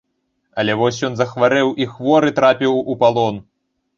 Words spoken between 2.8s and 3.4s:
у палон.